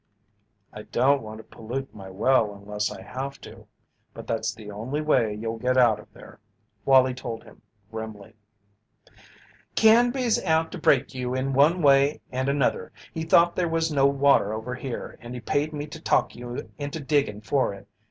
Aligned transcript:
"I 0.73 0.81
don't 0.81 1.21
want 1.21 1.37
to 1.37 1.43
pollute 1.43 1.93
my 1.93 2.09
well 2.09 2.55
unless 2.55 2.89
I 2.91 3.03
have 3.03 3.39
to, 3.41 3.67
but 4.15 4.25
that's 4.25 4.51
the 4.51 4.71
only 4.71 4.99
way 4.99 5.35
you'll 5.35 5.59
get 5.59 5.77
out 5.77 5.99
of 5.99 6.11
there," 6.11 6.39
Wallie 6.85 7.13
told 7.13 7.43
him, 7.43 7.61
grimly. 7.91 8.33
"Canby's 9.75 10.43
out 10.43 10.71
to 10.71 10.79
break 10.79 11.13
you 11.13 11.35
in 11.35 11.53
one 11.53 11.83
way 11.83 12.19
and 12.31 12.49
another. 12.49 12.91
He 13.13 13.21
thought 13.21 13.55
there 13.55 13.69
was 13.69 13.91
no 13.93 14.07
water 14.07 14.53
over 14.55 14.73
here 14.73 15.19
and 15.21 15.35
he 15.35 15.39
paid 15.39 15.71
me 15.71 15.85
to 15.85 15.99
talk 16.01 16.35
you 16.35 16.71
into 16.79 16.99
diggin' 16.99 17.41
for 17.41 17.75
it. 17.75 17.87